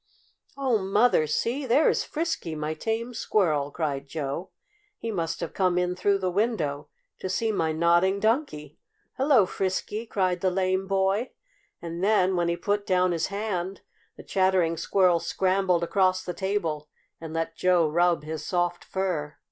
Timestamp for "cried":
3.69-4.07, 10.07-10.41